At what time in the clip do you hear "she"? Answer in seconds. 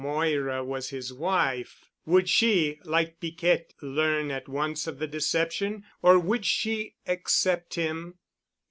2.27-2.79, 6.43-6.95